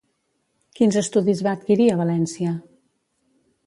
Quins 0.79 0.97
estudis 1.03 1.45
va 1.49 1.55
adquirir 1.59 1.89
a 1.93 2.01
València? 2.03 2.59